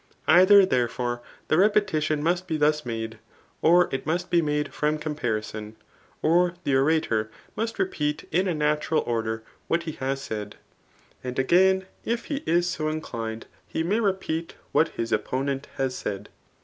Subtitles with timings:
[0.41, 3.19] ''Either, therefore, the repetition must be thus made,
[3.61, 5.75] or it must be made from comparison,
[6.23, 10.55] or the orator must repeat in a natural order what he has said.
[11.23, 16.29] And again, if he is so inclined, he may repeat what his opponent has said.